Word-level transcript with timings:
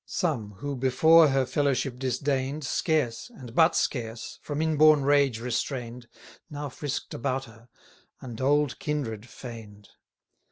Some, 0.07 0.53
who 0.53 0.75
before 0.75 1.27
her 1.27 1.45
fellowship 1.45 1.99
disdain'd, 1.99 2.63
Scarce, 2.63 3.29
and 3.29 3.53
but 3.53 3.75
scarce, 3.75 4.39
from 4.41 4.59
in 4.59 4.75
born 4.75 5.03
rage 5.03 5.39
restrain'd, 5.39 6.07
Now 6.49 6.69
frisk'd 6.69 7.13
about 7.13 7.45
her, 7.45 7.69
and 8.19 8.41
old 8.41 8.79
kindred 8.79 9.29
feign'd. 9.29 9.89